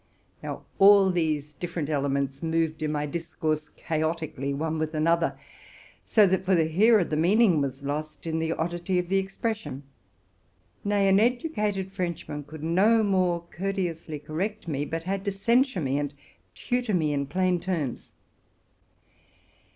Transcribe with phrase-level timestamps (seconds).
[0.41, 5.37] Now, all 'these different elements moved in my discourse chaotically one with another,
[6.07, 9.83] so that for the hearer the meaning was lost in the oddity of the expression;
[10.83, 15.99] nay, an educated Frenchman could no more courteously correct me, but had to censure me
[15.99, 16.15] and
[16.55, 18.09] tutor me in plain terms.